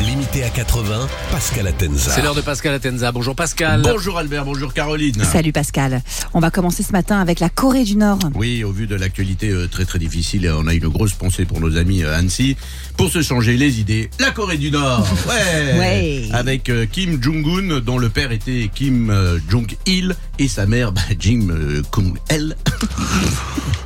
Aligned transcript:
Limité 0.00 0.44
à 0.44 0.48
80, 0.48 1.08
Pascal 1.30 1.66
Atenza. 1.66 2.10
C'est 2.10 2.22
l'heure 2.22 2.34
de 2.34 2.40
Pascal 2.40 2.72
Atenza. 2.72 3.12
Bonjour 3.12 3.36
Pascal. 3.36 3.82
Bonjour 3.82 4.16
Albert, 4.16 4.46
bonjour 4.46 4.72
Caroline. 4.72 5.22
Salut 5.24 5.52
Pascal. 5.52 6.02
On 6.32 6.40
va 6.40 6.50
commencer 6.50 6.82
ce 6.82 6.92
matin 6.92 7.20
avec 7.20 7.38
la 7.38 7.50
Corée 7.50 7.84
du 7.84 7.96
Nord. 7.96 8.18
Oui, 8.34 8.64
au 8.64 8.72
vu 8.72 8.86
de 8.86 8.94
l'actualité 8.94 9.50
euh, 9.50 9.68
très 9.68 9.84
très 9.84 9.98
difficile, 9.98 10.50
on 10.56 10.66
a 10.66 10.74
une 10.74 10.88
grosse 10.88 11.12
pensée 11.12 11.44
pour 11.44 11.60
nos 11.60 11.76
amis 11.76 12.02
euh, 12.02 12.16
Annecy. 12.16 12.56
Pour 12.96 13.10
se 13.10 13.20
changer 13.20 13.58
les 13.58 13.78
idées, 13.78 14.08
la 14.18 14.30
Corée 14.30 14.58
du 14.58 14.70
Nord. 14.70 15.06
Ouais. 15.28 15.78
Ouais. 15.78 16.28
Avec 16.32 16.70
euh, 16.70 16.86
Kim 16.90 17.22
Jong-un, 17.22 17.80
dont 17.80 17.98
le 17.98 18.08
père 18.08 18.32
était 18.32 18.70
Kim 18.74 19.12
Jong-il 19.48 20.16
et 20.38 20.48
sa 20.48 20.66
mère 20.66 20.92
bah, 20.92 21.02
Jim 21.18 21.48
euh, 21.50 21.82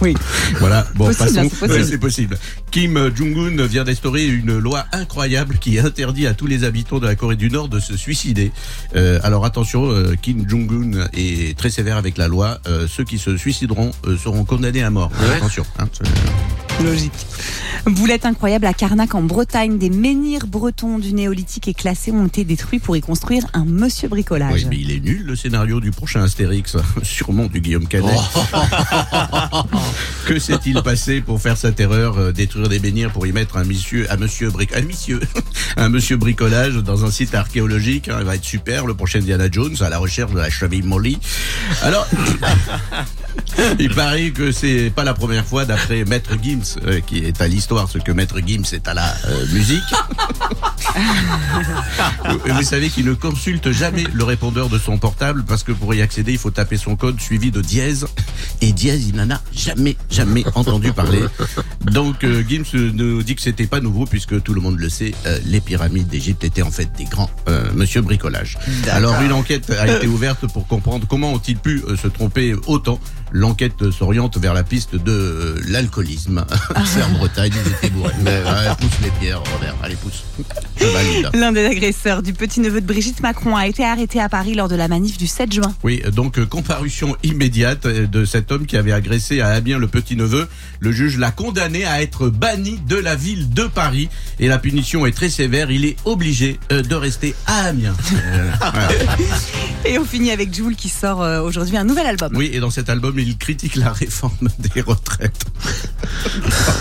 Oui. 0.00 0.14
Voilà, 0.58 0.86
bon, 0.96 1.06
Possible, 1.06 1.28
passons. 1.34 1.48
c'est 1.50 1.58
possible. 1.58 1.72
Ouais, 1.80 1.84
c'est 1.84 1.98
possible. 1.98 2.38
Kim 2.70 3.10
Jong-un 3.14 3.66
vient 3.66 3.84
d'instaurer 3.84 4.26
une 4.26 4.58
loi 4.58 4.84
incroyable 4.92 5.58
qui 5.58 5.78
interdit 5.78 6.26
à 6.26 6.34
tous 6.34 6.46
les 6.46 6.64
habitants 6.64 6.98
de 6.98 7.06
la 7.06 7.14
Corée 7.14 7.36
du 7.36 7.50
Nord 7.50 7.68
de 7.68 7.78
se 7.78 7.96
suicider. 7.96 8.50
Euh, 8.96 9.20
alors 9.22 9.44
attention, 9.44 9.90
euh, 9.90 10.14
Kim 10.20 10.48
Jong-un 10.48 11.08
est 11.12 11.56
très 11.56 11.70
sévère 11.70 11.96
avec 11.98 12.18
la 12.18 12.28
loi. 12.28 12.58
Euh, 12.66 12.86
ceux 12.88 13.04
qui 13.04 13.18
se 13.18 13.36
suicideront 13.36 13.92
euh, 14.06 14.16
seront 14.16 14.44
condamnés 14.44 14.82
à 14.82 14.90
mort. 14.90 15.10
Ouais. 15.20 15.36
Attention. 15.36 15.64
hein, 15.78 15.88
Logique. 16.80 17.12
Boulette 17.86 18.26
incroyable 18.26 18.66
à 18.66 18.74
Carnac 18.74 19.14
en 19.14 19.22
Bretagne. 19.22 19.76
Des 19.76 19.90
menhirs 19.90 20.46
bretons 20.46 20.98
du 20.98 21.12
néolithique 21.14 21.66
et 21.68 21.74
classés 21.74 22.12
ont 22.12 22.26
été 22.26 22.44
détruits 22.44 22.78
pour 22.78 22.96
y 22.96 23.00
construire 23.00 23.44
un 23.54 23.64
monsieur 23.64 24.08
bricolage. 24.08 24.62
Oui, 24.62 24.66
mais 24.70 24.78
il 24.78 24.90
est 24.92 25.00
nul 25.00 25.24
le 25.24 25.34
scénario 25.34 25.80
du 25.80 25.90
prochain 25.90 26.22
Astérix, 26.22 26.76
sûrement 27.02 27.46
du 27.46 27.60
Guillaume 27.60 27.88
Canet. 27.88 28.14
que 30.26 30.38
s'est-il 30.38 30.80
passé 30.82 31.20
pour 31.20 31.40
faire 31.40 31.56
sa 31.56 31.72
terreur, 31.72 32.18
euh, 32.18 32.32
détruire 32.32 32.68
des 32.68 32.78
menhirs 32.78 33.10
pour 33.10 33.26
y 33.26 33.32
mettre 33.32 33.56
un 33.56 33.64
monsieur, 33.64 34.10
un 34.12 34.16
monsieur 34.16 34.50
bric, 34.50 34.76
un 34.76 34.82
monsieur, 34.82 35.20
un 35.76 35.88
monsieur 35.88 36.16
bricolage 36.16 36.74
dans 36.74 37.04
un 37.04 37.10
site 37.10 37.34
archéologique. 37.34 38.08
hein, 38.08 38.16
il 38.20 38.24
va 38.24 38.36
être 38.36 38.44
super, 38.44 38.86
le 38.86 38.94
prochain 38.94 39.18
Diana 39.18 39.46
Jones 39.50 39.76
à 39.80 39.88
la 39.88 39.98
recherche 39.98 40.32
de 40.32 40.38
la 40.38 40.50
cheville 40.50 40.84
Molly. 40.84 41.18
Alors, 41.82 42.06
il 43.78 43.92
paraît 43.94 44.30
que 44.30 44.52
c'est 44.52 44.92
pas 44.94 45.04
la 45.04 45.14
première 45.14 45.44
fois, 45.44 45.64
d'après 45.64 46.04
Maître 46.04 46.32
Gims, 46.40 46.61
euh, 46.86 47.00
qui 47.00 47.18
est 47.18 47.40
à 47.40 47.48
l'histoire, 47.48 47.88
ce 47.88 47.98
que 47.98 48.12
Maître 48.12 48.38
Gims 48.44 48.64
est 48.72 48.88
à 48.88 48.94
la 48.94 49.14
euh, 49.26 49.46
musique. 49.52 49.82
Vous- 52.28 52.54
Vous 52.54 52.62
savez 52.62 52.88
qu'il 52.90 53.06
ne 53.06 53.14
consulte 53.14 53.70
jamais 53.72 54.04
le 54.12 54.24
répondeur 54.24 54.68
de 54.68 54.78
son 54.78 54.98
portable 54.98 55.44
parce 55.44 55.62
que 55.62 55.72
pour 55.72 55.94
y 55.94 56.02
accéder, 56.02 56.32
il 56.32 56.38
faut 56.38 56.50
taper 56.50 56.76
son 56.76 56.96
code 56.96 57.20
suivi 57.20 57.50
de 57.50 57.60
dièse. 57.60 58.06
Et 58.60 58.72
dièse, 58.72 59.06
il 59.08 59.16
n'en 59.16 59.30
a 59.34 59.40
jamais, 59.54 59.96
jamais 60.10 60.44
entendu 60.54 60.92
parler. 60.92 61.22
Donc 61.82 62.24
euh, 62.24 62.42
Gims 62.48 62.92
nous 62.94 63.22
dit 63.22 63.34
que 63.34 63.42
c'était 63.42 63.66
pas 63.66 63.80
nouveau 63.80 64.06
puisque 64.06 64.42
tout 64.42 64.54
le 64.54 64.60
monde 64.60 64.78
le 64.78 64.88
sait, 64.88 65.14
euh, 65.26 65.38
les 65.46 65.60
pyramides 65.60 66.08
d'Égypte 66.08 66.44
étaient 66.44 66.62
en 66.62 66.70
fait 66.70 66.90
des 66.96 67.04
grands 67.04 67.30
monsieur 67.74 68.00
bricolage. 68.02 68.58
Alors 68.90 69.20
une 69.22 69.32
enquête 69.32 69.70
a 69.70 69.86
été 69.88 70.06
ouverte 70.06 70.46
pour 70.52 70.66
comprendre 70.66 71.06
comment 71.08 71.32
ont-ils 71.32 71.56
pu 71.58 71.82
se 72.00 72.08
tromper 72.08 72.54
autant. 72.66 73.00
L'enquête 73.34 73.90
s'oriente 73.90 74.36
vers 74.38 74.52
la 74.52 74.62
piste 74.62 74.94
de 74.94 75.54
l'alcoolisme. 75.68 76.44
C'est 76.84 77.02
en 77.02 77.10
Bretagne, 77.10 77.52
pousse 78.80 78.90
les 79.02 79.10
pierres, 79.20 79.42
Robert. 79.52 79.74
Allez, 79.82 79.96
pousse. 79.96 80.24
L'un 81.34 81.52
des 81.52 81.64
agresseurs 81.64 82.22
du 82.22 82.32
petit-neveu 82.32 82.80
de 82.80 82.86
Brigitte 82.86 83.20
Macron 83.20 83.56
a 83.56 83.66
été 83.66 83.84
arrêté 83.84 84.20
à 84.20 84.28
Paris 84.28 84.54
lors 84.54 84.68
de 84.68 84.76
la 84.76 84.88
manif 84.88 85.18
du 85.18 85.26
7 85.26 85.52
juin. 85.52 85.74
Oui, 85.82 86.02
donc 86.12 86.38
euh, 86.38 86.46
comparution 86.46 87.16
immédiate 87.22 87.86
euh, 87.86 88.06
de 88.06 88.24
cet 88.24 88.50
homme 88.52 88.66
qui 88.66 88.76
avait 88.76 88.92
agressé 88.92 89.40
à 89.40 89.48
Amiens 89.48 89.78
le 89.78 89.88
petit-neveu. 89.88 90.48
Le 90.80 90.92
juge 90.92 91.18
l'a 91.18 91.30
condamné 91.30 91.84
à 91.84 92.02
être 92.02 92.28
banni 92.28 92.80
de 92.88 92.96
la 92.96 93.14
ville 93.14 93.50
de 93.50 93.64
Paris 93.64 94.08
et 94.40 94.48
la 94.48 94.58
punition 94.58 95.06
est 95.06 95.12
très 95.12 95.30
sévère. 95.30 95.70
Il 95.70 95.84
est 95.84 95.96
obligé 96.04 96.58
euh, 96.72 96.82
de 96.82 96.94
rester 96.94 97.34
à 97.46 97.66
Amiens. 97.66 97.96
Et 99.84 99.98
on 99.98 100.04
finit 100.04 100.30
avec 100.30 100.54
Jules 100.54 100.76
qui 100.76 100.88
sort 100.88 101.22
euh, 101.22 101.40
aujourd'hui 101.40 101.76
un 101.76 101.84
nouvel 101.84 102.06
album. 102.06 102.32
Oui, 102.36 102.50
et 102.52 102.60
dans 102.60 102.70
cet 102.70 102.88
album, 102.88 103.18
il 103.18 103.36
critique 103.36 103.76
la 103.76 103.92
réforme 103.92 104.48
des 104.58 104.80
retraites. 104.80 105.44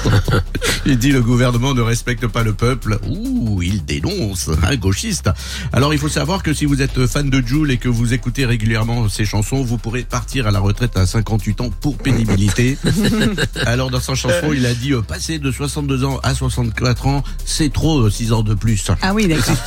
il 0.85 0.97
dit 0.97 1.11
le 1.11 1.21
gouvernement 1.21 1.73
ne 1.73 1.81
respecte 1.81 2.27
pas 2.27 2.43
le 2.43 2.53
peuple. 2.53 2.99
Ouh, 3.09 3.61
il 3.61 3.85
dénonce 3.85 4.49
un 4.63 4.75
gauchiste. 4.75 5.29
Alors 5.73 5.93
il 5.93 5.99
faut 5.99 6.09
savoir 6.09 6.43
que 6.43 6.53
si 6.53 6.65
vous 6.65 6.81
êtes 6.81 7.05
fan 7.07 7.29
de 7.29 7.41
Jules 7.45 7.71
et 7.71 7.77
que 7.77 7.89
vous 7.89 8.13
écoutez 8.13 8.45
régulièrement 8.45 9.07
ses 9.09 9.25
chansons, 9.25 9.63
vous 9.63 9.77
pourrez 9.77 10.03
partir 10.03 10.47
à 10.47 10.51
la 10.51 10.59
retraite 10.59 10.97
à 10.97 11.05
58 11.05 11.61
ans 11.61 11.69
pour 11.81 11.97
pénibilité. 11.97 12.77
Alors 13.65 13.89
dans 13.91 13.99
sa 13.99 14.15
chanson, 14.15 14.51
il 14.53 14.65
a 14.65 14.73
dit 14.73 14.93
euh, 14.93 15.01
passer 15.01 15.39
de 15.39 15.51
62 15.51 16.03
ans 16.03 16.19
à 16.23 16.33
64 16.33 17.07
ans, 17.07 17.23
c'est 17.45 17.71
trop 17.71 18.09
6 18.09 18.33
ans 18.33 18.43
de 18.43 18.53
plus. 18.53 18.89
Ah 19.01 19.13
oui, 19.13 19.27
d'accord. 19.27 19.55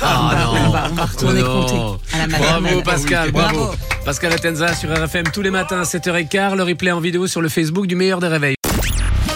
Ah, 0.00 0.50
on, 0.52 0.70
va, 0.70 0.88
on 0.90 0.94
va 0.94 1.04
retourner 1.04 1.40
Non. 1.42 1.62
compter 1.62 2.04
à 2.14 2.18
la 2.18 2.26
maternelle. 2.28 2.62
Bravo 2.62 2.82
Pascal, 2.82 3.30
bravo. 3.32 3.56
Bravo. 3.58 3.74
Pascal 4.04 4.32
Atenza 4.32 4.74
sur 4.74 4.90
RFM 4.90 5.24
tous 5.32 5.42
les 5.42 5.50
matins 5.50 5.80
à 5.80 5.82
7h15. 5.84 6.56
Le 6.56 6.62
replay 6.62 6.92
en 6.92 7.00
vidéo 7.00 7.26
sur 7.26 7.40
le 7.40 7.48
Facebook 7.48 7.86
du 7.86 7.96
meilleur 7.96 8.20
des 8.20 8.28
réveils. 8.28 8.57